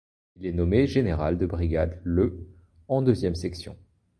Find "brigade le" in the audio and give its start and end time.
1.45-2.49